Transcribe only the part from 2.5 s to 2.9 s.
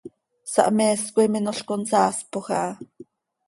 aha.